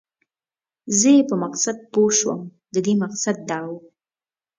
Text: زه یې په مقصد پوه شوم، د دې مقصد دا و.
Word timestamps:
زه 0.99 1.09
یې 1.15 1.21
په 1.29 1.35
مقصد 1.43 1.77
پوه 1.91 2.11
شوم، 2.17 2.41
د 2.73 2.75
دې 2.85 2.93
مقصد 3.03 3.35
دا 3.49 3.59
و. 3.69 3.71